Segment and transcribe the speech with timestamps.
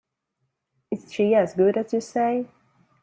[0.89, 2.47] Is she as good as you say?